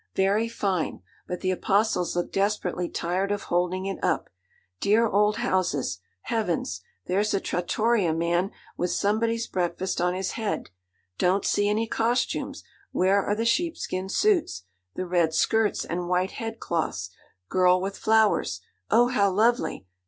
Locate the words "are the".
13.23-13.45